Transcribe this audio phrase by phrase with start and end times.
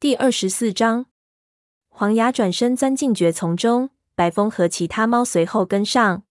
[0.00, 1.04] 第二十四章，
[1.90, 6.22] 黄牙转身钻进蕨丛中，白风和其他猫随后跟上。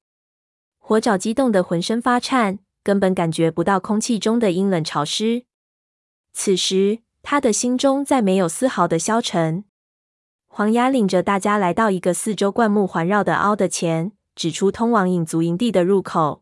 [0.79, 5.45] 火爪激动得浑身发颤，根本感觉不到空气中的阴冷潮湿。
[6.33, 9.63] 此时，他的心中再没有丝毫的消沉。
[10.47, 16.41] 黄牙领着大家来到一个四周灌木环绕的凹的前，指出通往影族营地的入口。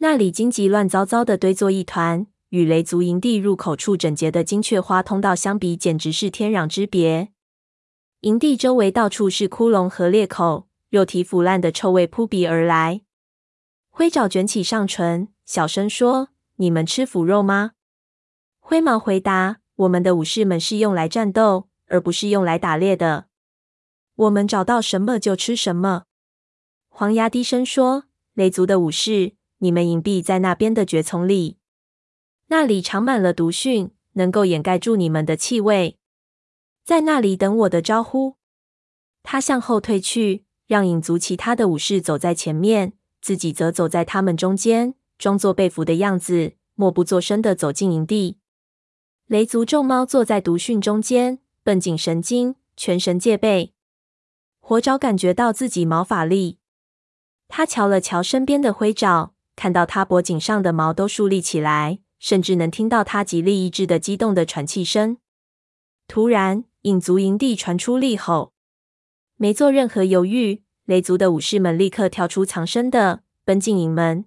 [0.00, 2.26] 那里荆棘乱糟糟的堆作一团。
[2.50, 7.32] 与雷族营地入口处整洁的金雀花通道相比，简直是天壤之别。
[8.20, 13.02] 营地周围到处是窟窿和裂口，肉体腐烂的臭味扑鼻而来。
[13.90, 17.72] 灰爪卷起上唇，小声说：“你们吃腐肉吗？”
[18.60, 23.26] 灰毛回答：“我们的武士们是用来战斗，而不是用来打猎的。
[24.14, 26.04] 我们找到什么就吃什么。”
[26.88, 28.04] 黄牙低声说
[28.34, 31.58] ：“雷族的武士，你们隐蔽在那边的蕨丛里。”
[32.48, 35.98] 那里长满了毒蕈，能够掩盖住你们的气味。
[36.84, 38.36] 在那里等我的招呼。
[39.24, 48.38] 他向后退去，让影族其他的武士走在前面，自己则走在他们中间，装作被俘的样子，默不作声地走进营地。
[49.26, 53.72] 雷族众猫坐在毒蕈中间，绷紧神经，全神戒备。
[54.60, 56.58] 火爪感觉到自己毛发立，
[57.48, 61.98] 他瞧了瞧身边的灰爪，看到他脖颈上的毛都竖立起来。
[62.26, 65.18] 甚至能听到他极力抑制的激动的喘气声。
[66.08, 68.52] 突然，影族营地传出厉吼，
[69.36, 74.24] 没做任何犹豫，雷族的武士们立刻跳出藏身的，奔进营门。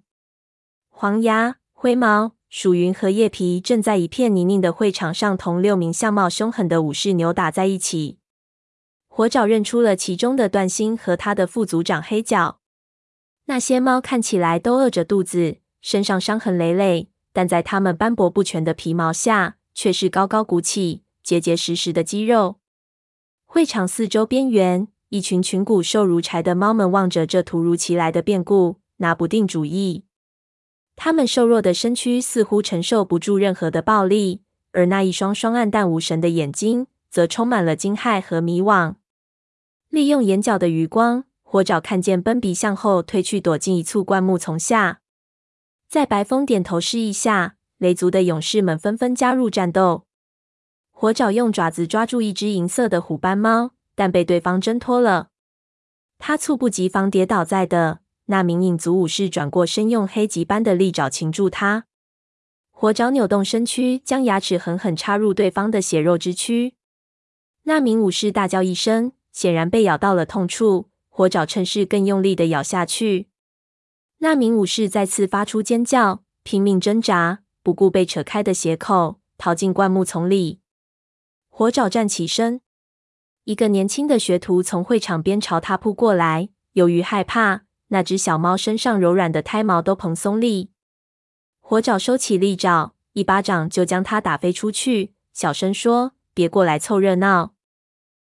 [0.88, 8.20] 黄牙、灰毛、鼠云和叶皮正在一片泥泞的会场上同六名相貌凶狠的武士扭打在一起。
[9.10, 12.62] 火爪认出了其中的段星和他的副族长黑角。
[13.48, 17.10] 那些猫看起来都饿着肚子，身上伤痕累累。
[17.40, 22.58] 但在它们斑驳不全的皮毛下，却是高高鼓起、结结实实的肌肉。
[23.46, 30.04] 会场四周边缘，一群群骨瘦如柴的猫们望着这突如其来的变故，拿不定主意。
[30.98, 34.42] 它们瘦弱的身躯似乎承受不住任何的暴力，
[34.74, 38.96] 而那一双双黯淡无神的眼睛，则充满了惊骇和迷惘。
[39.88, 45.00] 利用眼角的余光，火爪看见奔鼻向后退去，躲进一簇灌木丛下。
[45.90, 50.06] 在白风点头示意下，雷族的勇士们纷纷加入战斗。
[50.92, 55.30] 火爪用爪子抓住一只银色的虎斑猫，但被对方挣脱了。
[56.20, 61.86] 他猝不及防跌倒在的那名影族武士转过身，用黑棘般的利爪擒住他。
[62.70, 66.76] 火爪扭动身躯，将牙齿狠狠插入对方的血肉之躯。
[67.64, 70.90] 那名武士大叫一声，显然被咬到了痛处。
[71.08, 73.28] 火爪趁势更用力的咬下去。
[74.22, 80.60] 那名武士再次发出尖叫，拼命挣扎，不顾被扯开的鞋口，逃进灌木丛里。
[81.50, 82.60] 火爪站起身，
[83.46, 86.50] 一个年轻的学徒从会场边朝他扑过来。
[86.74, 90.70] 由于害怕，那只小猫身上柔软的胎毛都蓬松立。
[91.62, 97.54] 火爪收起利爪，一巴掌就将它打飞出去，小声说：“别过来凑热闹。”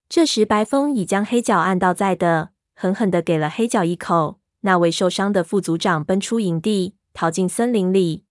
[0.09, 4.39] 这时，白风已将黑角按倒在地，狠狠地给了黑角一口。
[4.65, 8.23] 那位受伤的副组长奔出营地，逃进森林里。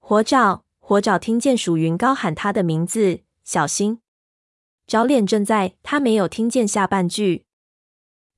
[0.00, 4.00] 火爪，火爪听见鼠云高喊他的名字，小心！
[4.86, 7.44] 爪脸正在，他没有听见下半句。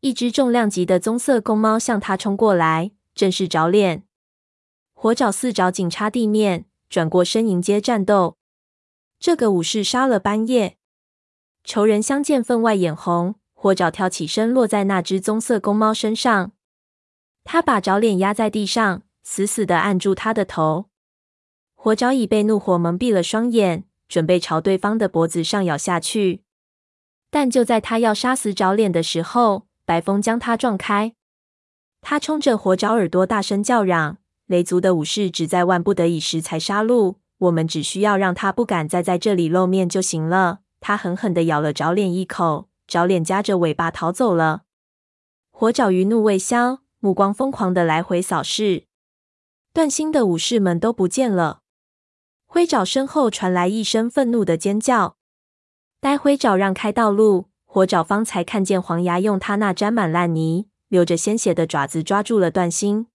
[0.00, 4.02] 一只重量级的棕色公猫向他冲过来，正是爪脸。
[4.92, 8.36] 火爪四爪紧插地面，转过身迎接战斗。
[9.20, 10.78] 这个武士杀了半夜，
[11.62, 13.36] 仇人相见分外眼红。
[13.54, 16.50] 火爪跳起身，落在那只棕色公猫身上。
[17.44, 20.86] 他把爪脸压在地上，死死地按住他的头。
[21.74, 26.42] 火爪已被怒火蒙蔽了双眼，准备朝对方的脖子上咬下去。
[27.30, 31.14] 但就在他要杀死爪脸的时候，白风将他撞开。
[32.00, 44.62] 他冲着火爪耳朵大声叫嚷：“雷族的武士只在万不得已时才杀戮，我们只需要让他不敢再在这里露面就行了。”他狠狠地咬了爪脸一口，爪脸夹着尾巴逃走了。
[45.50, 46.83] 火爪余怒未消。
[47.04, 48.86] 目光疯狂的来回扫视，
[49.74, 51.60] 段星的武士们都不见了。
[52.46, 55.18] 灰爪身后传来一声愤怒的尖叫，
[56.00, 63.08] 待灰爪让开道路，火爪方才看见黄牙用他那沾满烂泥、流着鲜血的爪子抓住了段星。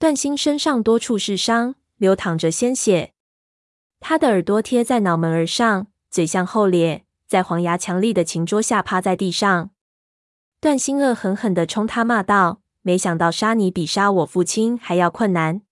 [0.00, 3.12] 段星身上多处是伤，流淌着鲜血，
[4.00, 9.70] 他的耳朵贴在脑门儿上，嘴向后咧，在黄牙强力的擒捉下趴在地上。
[10.60, 12.62] 段星恶狠狠地冲他骂道。
[12.86, 15.62] 没想到杀你比杀我父亲还要困难。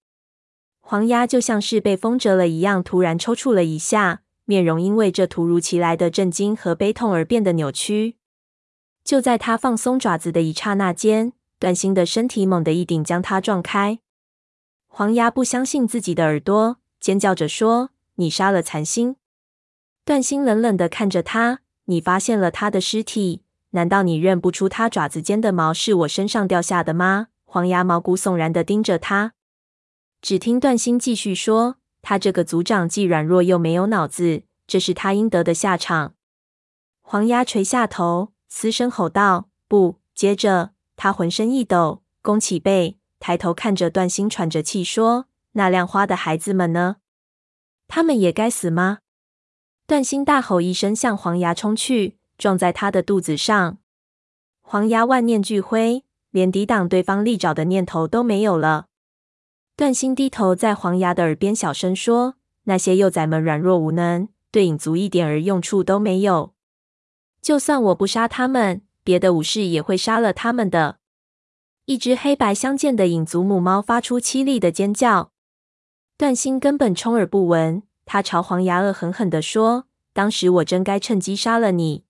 [0.81, 8.17] 黄鸭就像是被风折了一样，突然抽搐了一下，面容因为这突如其来的震惊和悲痛而变得扭曲。
[9.05, 14.01] 就在他放松爪子的一刹那间，段星的身体猛地一顶，将他撞开。
[14.89, 19.15] 黄鸭不相信自己的耳朵，尖叫着说：“你杀了残星！”
[20.05, 23.44] 段星冷冷地看着他：“你发现了他的尸体，
[23.75, 29.35] 难道你认不出他爪子间的毛是我身上掉下的吗？”黄牙毛骨悚然的盯着他。
[30.21, 36.15] 只听段星继续说：“他这个族长既软弱又没有脑子，这是他应得的下场。”
[37.03, 42.99] 黄牙垂下头，嘶声吼道：“不！”接着他浑身一抖，弓起背。
[43.21, 46.97] 抬头看着段星，喘着气说：“那亮花的孩子们呢？
[47.89, 48.99] 他们也该死吗？”
[49.87, 53.79] 段星大吼一声，向黄牙冲去，撞在他的肚子上。
[54.61, 58.89] 黄牙万念俱灰，连抵挡对方利爪的念头都没有了。
[59.75, 66.53] 段星低头在黄牙的耳边小声说：“那些幼崽们软弱无能，对影族一点儿用处都没有。
[67.41, 70.99] 就算我不杀他们，别的武士也会杀了他们的。”
[71.87, 75.31] 一只黑白相间的影族母猫发出凄厉的尖叫，
[76.19, 77.83] 段星根本充耳不闻。
[78.05, 82.04] 他朝黄牙恶狠狠地说：“当时我真该趁机杀了你。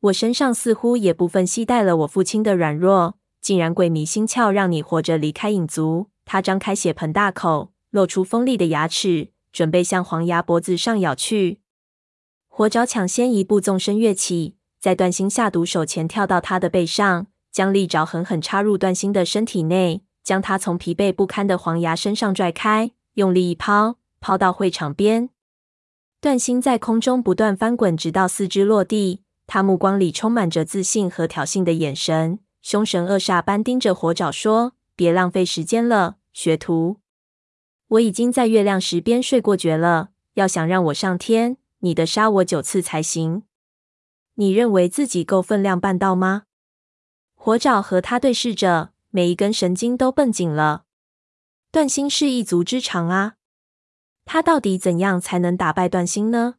[0.00, 11.60] 我身上似乎也部分携带了我父亲的软弱，竟然鬼迷心窍，让你活着离开影族。”他张开血盆大口，露出锋利的牙齿，准备向黄牙脖子上咬去。
[12.48, 17.26] 火爪抢先一步纵身跃起，在段星下毒手前跳到他的背上。
[17.52, 25.30] 将利爪狠狠插入段星的身体内，将他从疲惫不堪的黄牙身上拽开，用力一抛，抛到会场边。
[26.20, 29.22] 段星在空中不断翻滚，直到四肢落地。
[29.52, 36.98] 他目光里充满着自信和挑衅的眼神，凶神恶煞般盯着火爪说：“别浪费时间了，学徒！
[37.88, 40.10] 我已经在月亮石边睡过觉了。
[40.34, 43.42] 要想让我上天，你得杀我九次才行。
[44.34, 46.44] 你认为自己够分量办到吗？”
[47.34, 50.84] 火爪和他对视着，每一根神经都绷紧了。
[51.72, 53.34] 段心是一族之长啊，
[54.24, 56.54] 他到底怎样才能打败段心呢？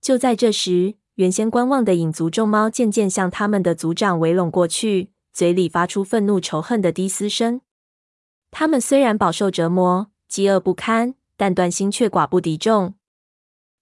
[0.00, 7.62] 就在这时，原先观望的影族众猫渐渐向他们的族长围拢过去，嘴里发出愤怒仇恨的低嘶声。
[8.50, 12.94] 他们虽然饱受折磨，饥饿不堪，但段星却寡不敌众。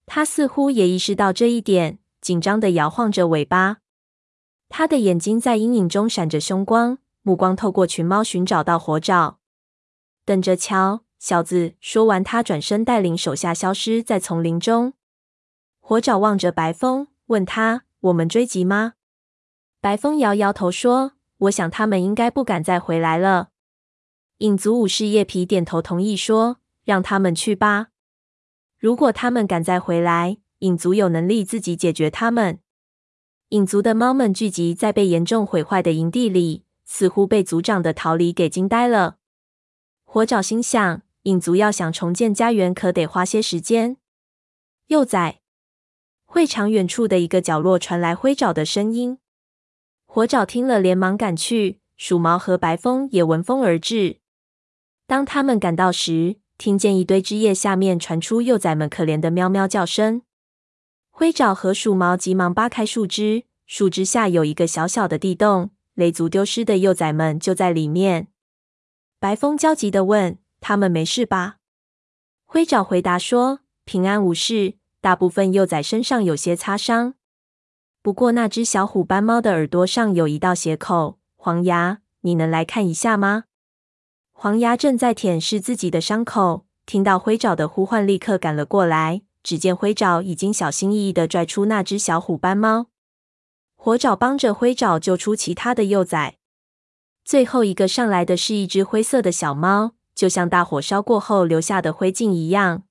[0.05, 3.79] 他似乎也意识到这一点，紧张的摇晃着尾巴。
[4.69, 9.39] 他的眼睛在阴影中闪着凶光，目光透过群猫寻找到火爪。
[10.23, 11.73] 等着瞧，小子！
[11.81, 14.93] 说完，他转身带领手下消失在丛林中。
[15.81, 18.93] 火爪望着白风，问他：“我们追击吗？”
[19.81, 23.49] 白风摇摇头说：“我想他们应该不敢再回来了。”
[24.39, 27.87] 影族武士叶皮点头同意说：“让他们去吧。
[28.77, 32.59] 如果他们敢再回来，影族有能力自己解决他们。”
[33.49, 39.17] 影族的猫们聚集在被严重毁坏的营地里，似乎被族长的逃离给惊呆了。
[40.03, 43.97] 火爪心想：影族要想重建家园，可得花些时间。
[44.87, 45.41] 幼崽，
[46.35, 49.19] 会场远处的一个角落传来灰爪的声音。
[50.05, 51.79] 火爪听了，连忙赶去。
[51.95, 54.19] 鼠毛和白风也闻风而至。
[55.07, 60.23] 当他们赶到时，听见一堆枝叶下面传出幼崽们可怜的喵喵叫声。
[61.09, 68.27] 灰爪和鼠毛急忙扒开树枝，树枝下有一个小小的地洞，雷族丢失的幼崽们就在里面。
[69.21, 71.59] 白风焦急地问：“他们没事吧？”
[72.43, 74.73] 灰爪回答说：“平安无事，
[75.05, 77.13] 大部分幼崽身上有些擦伤，
[78.01, 81.19] 不过那只小虎斑猫的耳朵上有一道血口。
[81.35, 83.43] 黄牙，你能来看一下吗？”
[84.33, 89.21] 黄牙正在舔舐自己的伤口，听到灰爪的呼唤，立刻赶了过来。
[89.43, 92.87] 只见灰爪已经小心翼翼地拽出那只小虎斑猫，
[93.75, 96.39] 火爪帮着灰爪救出其他的幼崽。
[97.23, 102.85] 最后一个上来的是一只灰色的小猫，就像大火烧过后留下的灰烬一样。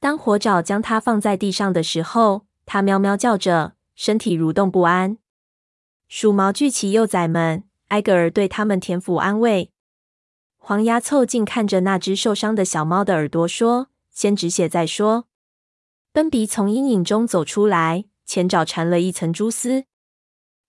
[0.00, 5.18] 当火爪将它放在地上的时候，它喵喵叫着，身体蠕动不安。
[6.06, 9.72] 鼠毛聚起幼崽们，挨个儿对他们舔抚安慰。
[10.56, 15.26] 黄牙凑近看着那只受伤的小猫的耳朵，说：“先止血再说。”
[16.12, 19.84] 奔鼻从阴影中走出来，前爪缠了一层蛛丝。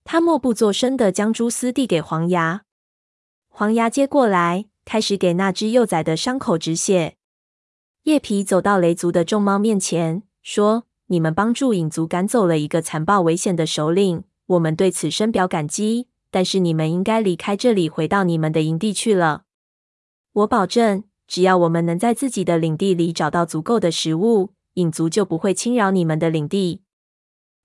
[0.04, 2.62] 他默不作声地将蛛丝递给黄牙，
[3.48, 7.16] 黄牙接过来，开始给那只幼崽的伤口止血。
[8.04, 16.08] 叶皮走到雷族的众猫面前，说：“你们帮助影族赶走了一个残暴危险的首领，我们对此深表感激。
[16.30, 19.42] 但是你们应该离开这里，回到你们的营地去了。
[20.32, 26.82] 我保证，只要我们能在自己的领地里找到足够的食物。”影族就不会侵扰你们的领地。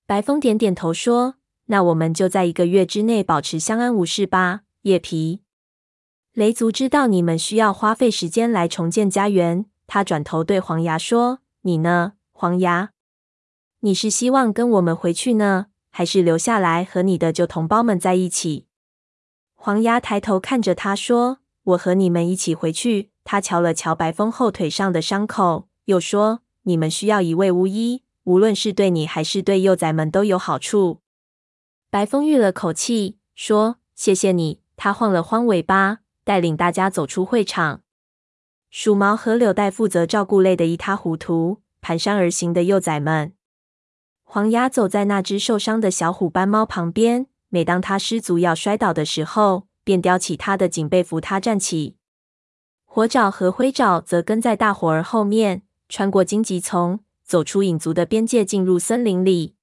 [0.08, 1.36] 白风点点头说
[1.68, 5.42] ：“那我们就在一个月之内保持相安无事吧。”叶皮，
[6.34, 9.68] 雷族知道你们需要花费时间来重建家园。
[9.88, 12.92] 他转头对黄牙说：“你呢，黄牙？
[13.82, 18.68] 你是希望跟我们回去呢，还是留下来和你的旧同胞们在一起？”
[19.56, 31.02] 黄牙抬头看着他说：“我和你们一起回去。”他瞧了瞧白风后腿上的伤口，又说：“你们需要一位巫医，无论是对你还是对幼崽们都有好处。”
[31.90, 37.82] 白风吁了口气说：“谢谢你。”他晃了晃尾巴，带领大家走出会场。
[38.78, 43.32] 鼠毛和柳带负责照顾累得一塌糊涂、蹒跚而行的幼崽们。
[44.26, 51.96] 黄牙走在那只受伤的小虎斑猫旁边，每当它失足要摔倒的时候，便叼起它的颈背扶它站起。
[52.84, 59.56] 火爪和灰爪则跟在大伙儿后面，穿过荆棘丛，走出影族的边界，进入森林里。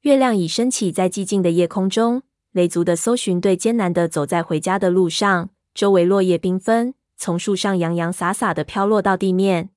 [0.00, 2.22] 月亮已升起在寂静的夜空中，
[2.52, 9.71] 雷族的搜寻队艰难地走在回家的路上，周围落叶缤纷，从树上洋洋洒洒的飘落到地面。